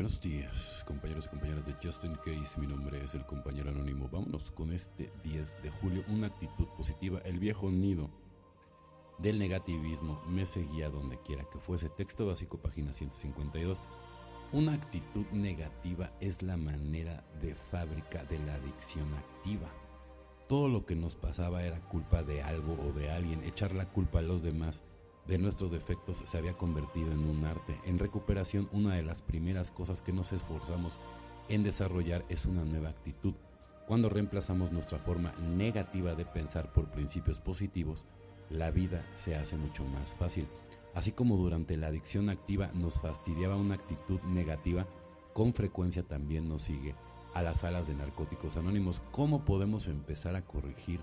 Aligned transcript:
Buenos 0.00 0.22
días, 0.22 0.82
compañeros 0.86 1.26
y 1.26 1.28
compañeras 1.28 1.66
de 1.66 1.74
Justin 1.74 2.14
Case. 2.14 2.58
Mi 2.58 2.66
nombre 2.66 3.04
es 3.04 3.14
el 3.14 3.26
compañero 3.26 3.68
anónimo. 3.68 4.08
Vámonos 4.10 4.50
con 4.50 4.72
este 4.72 5.12
10 5.24 5.62
de 5.62 5.68
julio. 5.68 6.02
Una 6.08 6.28
actitud 6.28 6.66
positiva. 6.68 7.20
El 7.22 7.38
viejo 7.38 7.70
nido 7.70 8.08
del 9.18 9.38
negativismo 9.38 10.18
me 10.26 10.46
seguía 10.46 10.88
donde 10.88 11.18
quiera 11.20 11.44
que 11.52 11.58
fuese. 11.58 11.90
Texto 11.90 12.26
básico, 12.26 12.56
página 12.56 12.94
152. 12.94 13.82
Una 14.52 14.72
actitud 14.72 15.26
negativa 15.32 16.10
es 16.18 16.40
la 16.40 16.56
manera 16.56 17.22
de 17.42 17.54
fábrica 17.54 18.24
de 18.24 18.38
la 18.38 18.54
adicción 18.54 19.12
activa. 19.12 19.68
Todo 20.48 20.68
lo 20.68 20.86
que 20.86 20.96
nos 20.96 21.14
pasaba 21.14 21.62
era 21.62 21.78
culpa 21.78 22.22
de 22.22 22.42
algo 22.42 22.72
o 22.88 22.94
de 22.94 23.10
alguien. 23.10 23.44
Echar 23.44 23.74
la 23.74 23.84
culpa 23.84 24.20
a 24.20 24.22
los 24.22 24.42
demás 24.42 24.82
de 25.30 25.38
nuestros 25.38 25.70
defectos 25.70 26.24
se 26.24 26.38
había 26.38 26.54
convertido 26.54 27.12
en 27.12 27.20
un 27.20 27.44
arte. 27.44 27.78
En 27.84 28.00
recuperación, 28.00 28.68
una 28.72 28.96
de 28.96 29.04
las 29.04 29.22
primeras 29.22 29.70
cosas 29.70 30.02
que 30.02 30.12
nos 30.12 30.32
esforzamos 30.32 30.98
en 31.48 31.62
desarrollar 31.62 32.24
es 32.28 32.46
una 32.46 32.64
nueva 32.64 32.88
actitud. 32.88 33.34
Cuando 33.86 34.08
reemplazamos 34.08 34.72
nuestra 34.72 34.98
forma 34.98 35.32
negativa 35.56 36.16
de 36.16 36.24
pensar 36.24 36.72
por 36.72 36.90
principios 36.90 37.38
positivos, 37.38 38.06
la 38.50 38.72
vida 38.72 39.06
se 39.14 39.36
hace 39.36 39.56
mucho 39.56 39.84
más 39.84 40.16
fácil. 40.16 40.48
Así 40.96 41.12
como 41.12 41.36
durante 41.36 41.76
la 41.76 41.86
adicción 41.86 42.28
activa 42.28 42.72
nos 42.74 42.98
fastidiaba 42.98 43.56
una 43.56 43.76
actitud 43.76 44.20
negativa, 44.22 44.84
con 45.32 45.52
frecuencia 45.52 46.02
también 46.02 46.48
nos 46.48 46.62
sigue 46.62 46.96
a 47.34 47.42
las 47.42 47.60
salas 47.60 47.86
de 47.86 47.94
narcóticos 47.94 48.56
anónimos. 48.56 49.00
¿Cómo 49.12 49.44
podemos 49.44 49.86
empezar 49.86 50.34
a 50.34 50.44
corregir 50.44 50.98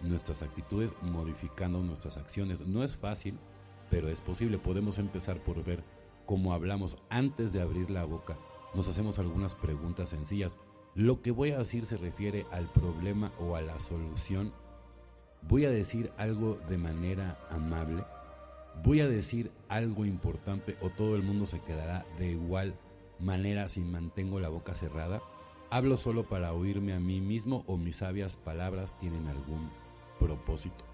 nuestras 0.00 0.42
actitudes 0.42 0.94
modificando 1.02 1.82
nuestras 1.82 2.18
acciones? 2.18 2.60
No 2.60 2.84
es 2.84 2.96
fácil, 2.96 3.36
pero 3.94 4.08
es 4.08 4.20
posible. 4.20 4.58
Podemos 4.58 4.98
empezar 4.98 5.38
por 5.38 5.62
ver 5.62 5.84
cómo 6.26 6.52
hablamos 6.52 6.96
antes 7.10 7.52
de 7.52 7.60
abrir 7.60 7.90
la 7.90 8.04
boca. 8.04 8.36
Nos 8.74 8.88
hacemos 8.88 9.20
algunas 9.20 9.54
preguntas 9.54 10.08
sencillas. 10.08 10.58
Lo 10.96 11.22
que 11.22 11.30
voy 11.30 11.52
a 11.52 11.58
decir 11.58 11.84
se 11.84 11.96
refiere 11.96 12.44
al 12.50 12.66
problema 12.72 13.30
o 13.38 13.54
a 13.54 13.62
la 13.62 13.78
solución. 13.78 14.52
Voy 15.42 15.64
a 15.64 15.70
decir 15.70 16.10
algo 16.16 16.58
de 16.68 16.76
manera 16.76 17.38
amable. 17.52 18.02
Voy 18.82 18.98
a 18.98 19.06
decir 19.06 19.52
algo 19.68 20.04
importante 20.04 20.76
o 20.80 20.90
todo 20.90 21.14
el 21.14 21.22
mundo 21.22 21.46
se 21.46 21.60
quedará 21.60 22.04
de 22.18 22.32
igual 22.32 22.74
manera 23.20 23.68
si 23.68 23.78
mantengo 23.78 24.40
la 24.40 24.48
boca 24.48 24.74
cerrada. 24.74 25.22
Hablo 25.70 25.96
solo 25.98 26.24
para 26.28 26.52
oírme 26.52 26.94
a 26.94 26.98
mí 26.98 27.20
mismo 27.20 27.62
o 27.68 27.76
mis 27.76 27.98
sabias 27.98 28.36
palabras 28.36 28.98
tienen 28.98 29.28
algún 29.28 29.70
propósito. 30.18 30.84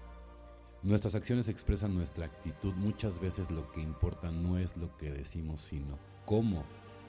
Nuestras 0.83 1.13
acciones 1.13 1.47
expresan 1.47 1.93
nuestra 1.93 2.25
actitud. 2.25 2.73
Muchas 2.73 3.19
veces 3.19 3.51
lo 3.51 3.71
que 3.71 3.81
importa 3.81 4.31
no 4.31 4.57
es 4.57 4.75
lo 4.77 4.97
que 4.97 5.11
decimos, 5.11 5.61
sino 5.61 5.99
cómo 6.25 6.63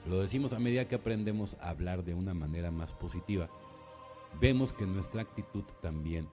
lo 0.05 0.21
decimos 0.21 0.53
a 0.53 0.59
medida 0.59 0.87
que 0.87 0.93
aprendemos 0.93 1.57
a 1.59 1.69
hablar 1.69 2.03
de 2.03 2.13
una 2.13 2.35
manera 2.35 2.69
más 2.69 2.93
positiva. 2.93 3.49
Vemos 4.39 4.73
que 4.73 4.85
nuestra 4.85 5.23
actitud 5.23 5.63
también 5.81 6.27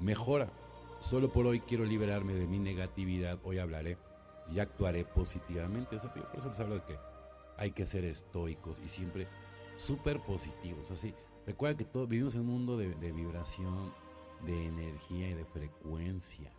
mejora. 0.00 0.50
Solo 0.98 1.32
por 1.32 1.46
hoy 1.46 1.60
quiero 1.60 1.84
liberarme 1.84 2.34
de 2.34 2.48
mi 2.48 2.58
negatividad. 2.58 3.38
Hoy 3.44 3.58
hablaré 3.58 3.96
y 4.52 4.58
actuaré 4.58 5.04
positivamente. 5.04 5.98
Por 5.98 6.38
eso 6.38 6.48
les 6.48 6.58
hablo 6.58 6.76
de 6.76 6.82
que 6.82 6.98
hay 7.58 7.70
que 7.70 7.86
ser 7.86 8.04
estoicos 8.04 8.80
y 8.84 8.88
siempre 8.88 9.28
súper 9.76 10.18
positivos. 10.20 10.90
Así, 10.90 11.14
recuerda 11.46 11.78
que 11.78 11.84
todos 11.84 12.08
vivimos 12.08 12.34
en 12.34 12.40
un 12.40 12.46
mundo 12.46 12.76
de, 12.76 12.92
de 12.96 13.12
vibración, 13.12 13.92
de 14.44 14.66
energía 14.66 15.30
y 15.30 15.34
de 15.34 15.44
frecuencia. 15.44 16.50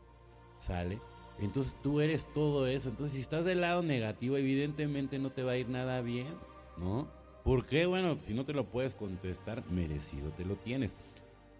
¿Sale? 0.66 1.01
Entonces 1.40 1.75
tú 1.84 2.00
eres 2.00 2.25
todo 2.34 2.68
eso. 2.68 2.90
Entonces 2.90 3.16
si 3.16 3.22
estás 3.22 3.44
del 3.44 3.62
lado 3.62 3.84
negativo, 3.84 4.38
evidentemente 4.38 5.19
no 5.19 5.31
te 5.31 5.44
va 5.44 5.53
a 5.53 5.57
ir 5.57 5.68
nada 5.68 6.01
bien, 6.01 6.34
¿no? 6.78 7.07
¿Por 7.44 7.66
qué? 7.66 7.85
Bueno, 7.85 8.18
si 8.22 8.34
no 8.34 8.46
te 8.46 8.53
lo 8.53 8.66
puedes 8.66 8.96
contestar, 8.96 9.69
merecido 9.69 10.31
te 10.31 10.46
lo 10.46 10.56
tienes. 10.56 10.96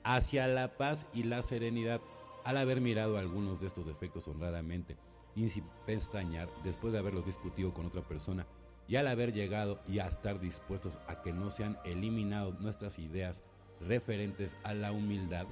Hacia 0.06 0.48
la 0.48 0.78
paz 0.78 1.06
y 1.14 1.24
la 1.24 1.42
serenidad, 1.42 2.00
al 2.46 2.56
haber 2.56 2.80
mirado 2.80 3.18
algunos 3.18 3.60
de 3.60 3.68
estos 3.68 3.88
defectos 3.88 4.28
honradamente 4.30 4.96
y 5.36 5.50
sin 5.50 5.66
pestañear, 5.86 6.50
después 6.64 6.94
de 6.94 7.00
haberlos 7.00 7.26
discutido 7.26 7.74
con 7.74 7.86
otra 7.86 8.02
persona, 8.02 8.46
y 8.88 8.96
al 8.96 9.08
haber 9.08 9.34
llegado 9.34 9.82
y 9.88 10.00
a 10.00 10.08
estar 10.08 10.40
dispuestos 10.40 11.00
a 11.08 11.22
que 11.22 11.34
no 11.34 11.52
sean 11.52 11.78
eliminados 11.84 12.60
nuestras 12.62 13.00
ideas 13.00 13.44
referentes 13.82 14.56
a 14.64 14.74
la 14.74 14.92
humildad, 14.92 15.48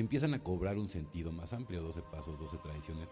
empiezan 0.00 0.34
a 0.34 0.42
cobrar 0.42 0.78
un 0.78 0.88
sentido 0.88 1.32
más 1.32 1.52
amplio. 1.52 1.82
12 1.82 2.02
pasos, 2.02 2.38
12 2.38 2.58
tradiciones. 2.58 3.10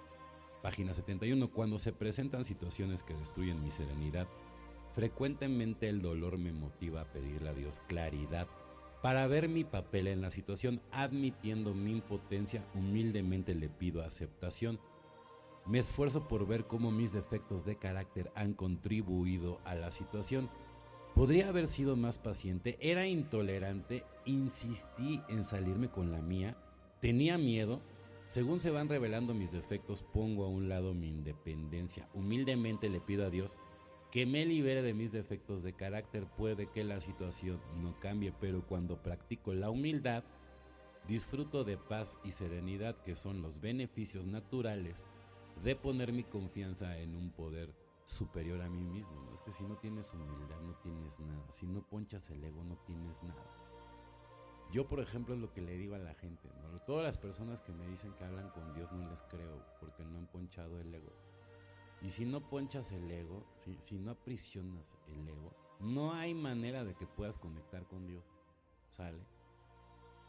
Página 0.63 0.95
71. 0.95 1.51
Cuando 1.51 1.79
se 1.79 1.93
presentan 1.93 2.45
situaciones 2.45 3.03
que 3.03 3.15
destruyen 3.15 3.63
mi 3.63 3.71
serenidad, 3.71 4.29
frecuentemente 4.95 5.89
el 5.89 6.03
dolor 6.03 6.39
me 6.39 6.53
motiva 6.53 7.03
a 7.03 7.13
pedirle 7.13 7.49
a 7.49 7.55
Dios 7.55 7.81
claridad 7.89 8.47
para 9.03 9.27
ver 9.27 9.49
mi 9.49 9.65
papel 9.65 10.07
en 10.07 10.21
la 10.21 10.31
situación, 10.31 10.81
admitiendo 10.93 11.75
mi 11.75 11.91
impotencia, 11.91 12.65
humildemente 12.73 13.53
le 13.55 13.69
pido 13.69 14.03
aceptación. 14.03 14.79
Me 15.67 15.81
esfuerzo 15.81 16.29
por 16.29 16.47
ver 16.47 16.67
cómo 16.67 16.93
mis 16.93 17.13
defectos 17.13 17.65
de 17.65 17.77
carácter 17.77 18.31
han 18.37 18.55
contribuido 18.55 19.61
a 19.65 19.75
la 19.75 19.91
situación. 19.91 20.49
Podría 21.17 21.49
haber 21.49 21.67
sido 21.67 21.97
más 21.97 22.21
paciente, 22.21 22.79
era 22.81 23.07
intolerante, 23.07 24.05
insistí 24.25 25.21
en 25.29 25.45
salirme 25.45 25.89
con 25.89 26.13
la 26.13 26.23
mía, 26.23 26.57
tenía 27.03 27.37
miedo. 27.37 27.83
Según 28.27 28.61
se 28.61 28.71
van 28.71 28.89
revelando 28.89 29.35
mis 29.35 29.53
defectos, 29.53 30.03
pongo 30.03 30.45
a 30.45 30.49
un 30.49 30.71
lado 30.71 30.95
mi 30.95 31.09
independencia. 31.09 32.09
Humildemente 32.15 32.89
le 32.89 33.01
pido 33.01 33.27
a 33.27 33.31
Dios 33.31 33.59
que 34.11 34.25
me 34.25 34.47
libere 34.47 34.83
de 34.83 34.95
mis 34.95 35.11
defectos 35.11 35.65
de 35.65 35.75
carácter. 35.75 36.25
Puede 36.25 36.71
que 36.71 36.85
la 36.85 37.01
situación 37.01 37.61
no 37.83 37.99
cambie, 37.99 38.33
pero 38.41 38.65
cuando 38.67 39.03
practico 39.03 39.53
la 39.53 39.69
humildad, 39.69 40.23
disfruto 41.09 41.65
de 41.65 41.77
paz 41.77 42.17
y 42.25 42.31
serenidad 42.31 42.97
que 43.03 43.17
son 43.17 43.43
los 43.43 43.61
beneficios 43.61 44.25
naturales 44.25 45.05
de 45.65 45.75
poner 45.75 46.13
mi 46.13 46.23
confianza 46.23 46.97
en 46.99 47.17
un 47.17 47.31
poder 47.33 47.75
superior 48.05 48.63
a 48.63 48.71
mí 48.71 48.85
mismo. 48.85 49.29
Es 49.35 49.41
que 49.41 49.51
si 49.51 49.65
no 49.65 49.75
tienes 49.77 50.13
humildad 50.15 50.61
no 50.63 50.75
tienes 50.77 51.19
nada. 51.19 51.51
Si 51.51 51.67
no 51.67 51.83
ponchas 51.83 52.31
el 52.31 52.45
ego 52.45 52.63
no 52.63 52.77
tienes 52.87 53.21
nada. 53.25 53.72
Yo, 54.73 54.89
por 54.89 55.01
ejemplo, 55.01 55.35
es 55.35 55.41
lo 55.41 55.53
que 55.53 55.61
le 55.61 55.77
digo 55.77 55.95
a 55.95 55.99
la 55.99 56.15
gente. 56.15 56.49
¿no? 56.63 56.81
Todas 56.81 57.05
las 57.05 57.19
personas 57.19 57.61
que 57.61 57.73
me 57.73 57.87
dicen 57.87 58.15
que 58.15 58.25
hablan 58.25 58.49
con 58.51 58.73
Dios 58.73 58.91
no 58.91 59.07
les 59.11 59.23
creo 59.25 59.63
porque 59.79 60.03
no 60.03 60.19
han 60.19 60.27
ponchado 60.27 60.81
el 60.81 60.95
ego. 60.95 61.13
Y 62.01 62.09
si 62.09 62.25
no 62.25 62.49
ponchas 62.49 62.91
el 62.91 63.11
ego, 63.11 63.45
si, 63.57 63.77
si 63.83 63.99
no 63.99 64.13
aprisionas 64.13 64.97
el 65.09 65.29
ego, 65.29 65.55
no 65.79 66.15
hay 66.15 66.33
manera 66.33 66.85
de 66.85 66.95
que 66.95 67.07
puedas 67.07 67.37
conectar 67.37 67.87
con 67.87 68.07
Dios. 68.07 68.25
¿Sale? 68.89 69.23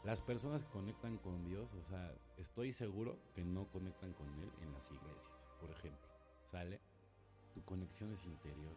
Las 0.04 0.20
personas 0.20 0.62
que 0.62 0.70
conectan 0.70 1.16
con 1.16 1.46
Dios, 1.46 1.72
o 1.72 1.82
sea, 1.82 2.14
estoy 2.36 2.74
seguro 2.74 3.18
que 3.34 3.42
no 3.42 3.66
conectan 3.68 4.12
con 4.12 4.28
Él 4.34 4.52
en 4.60 4.72
las 4.74 4.90
iglesias, 4.90 5.32
por 5.58 5.70
ejemplo. 5.70 6.06
¿Sale? 6.44 6.82
Tu 7.54 7.64
conexión 7.64 8.12
es 8.12 8.26
interior. 8.26 8.76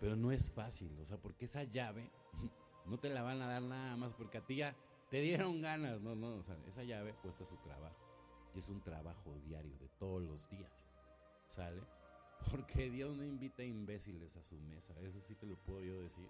Pero 0.00 0.16
no 0.16 0.32
es 0.32 0.50
fácil, 0.50 0.98
o 0.98 1.04
sea, 1.04 1.18
porque 1.18 1.44
esa 1.44 1.64
llave 1.64 2.10
no 2.86 2.98
te 2.98 3.10
la 3.10 3.22
van 3.22 3.42
a 3.42 3.48
dar 3.48 3.62
nada 3.62 3.96
más 3.96 4.14
porque 4.14 4.38
a 4.38 4.46
ti 4.46 4.56
ya 4.56 4.74
te 5.14 5.20
dieron 5.20 5.62
ganas. 5.62 6.00
No, 6.00 6.16
no, 6.16 6.34
o 6.34 6.42
sea, 6.42 6.56
esa 6.66 6.82
llave 6.82 7.14
cuesta 7.22 7.44
su 7.44 7.56
trabajo. 7.58 7.94
Y 8.52 8.58
es 8.58 8.68
un 8.68 8.80
trabajo 8.80 9.38
diario 9.46 9.78
de 9.78 9.88
todos 9.90 10.20
los 10.20 10.50
días. 10.50 10.88
¿Sale? 11.46 11.80
Porque 12.50 12.90
Dios 12.90 13.14
no 13.14 13.24
invita 13.24 13.62
a 13.62 13.64
imbéciles 13.64 14.36
a 14.36 14.42
su 14.42 14.56
mesa. 14.56 14.92
Eso 15.02 15.20
sí 15.20 15.36
te 15.36 15.46
lo 15.46 15.54
puedo 15.54 15.82
yo 15.82 16.02
decir. 16.02 16.28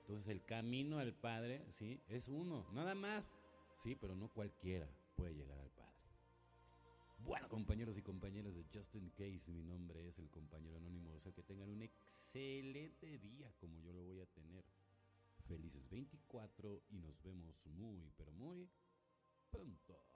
Entonces 0.00 0.26
el 0.26 0.44
camino 0.44 0.98
al 0.98 1.14
Padre, 1.14 1.64
sí, 1.70 2.00
es 2.08 2.26
uno, 2.26 2.66
nada 2.72 2.96
más. 2.96 3.30
Sí, 3.78 3.94
pero 3.94 4.16
no 4.16 4.26
cualquiera 4.26 4.88
puede 5.14 5.36
llegar 5.36 5.60
al 5.60 5.70
Padre. 5.70 5.94
Bueno, 7.20 7.48
compañeros 7.48 7.96
y 7.96 8.02
compañeras 8.02 8.56
de 8.56 8.64
Justin 8.74 9.08
Case, 9.10 9.44
mi 9.52 9.62
nombre 9.62 10.08
es 10.08 10.18
el 10.18 10.28
compañero 10.30 10.78
anónimo. 10.78 11.14
O 11.14 11.20
sea, 11.20 11.30
que 11.30 11.44
tengan 11.44 11.68
un 11.68 11.80
excelente 11.80 13.18
día 13.18 13.52
como 13.60 13.80
yo 13.82 13.92
lo 13.92 14.02
voy 14.02 14.18
a 14.18 14.26
tener. 14.26 14.64
Felices 15.66 15.88
24 15.90 16.84
y 16.90 16.98
nos 16.98 17.20
vemos 17.22 17.66
muy, 17.66 18.12
pero 18.16 18.30
muy 18.30 18.70
pronto. 19.50 20.15